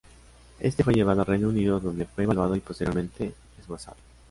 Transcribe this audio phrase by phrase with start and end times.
[0.59, 3.97] Este fue llevado al Reino Unido donde fue evaluado y posteriormente desguazado.